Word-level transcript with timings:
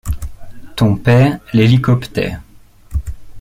Ton 0.77 0.95
père 0.95 1.37
l'hélicoptère. 1.53 2.41